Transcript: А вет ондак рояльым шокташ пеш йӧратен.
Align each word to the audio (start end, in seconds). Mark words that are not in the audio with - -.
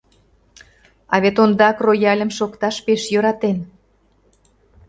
А 1.13 1.15
вет 1.23 1.37
ондак 1.43 1.77
рояльым 1.85 2.31
шокташ 2.37 2.75
пеш 2.85 3.01
йӧратен. 3.13 3.57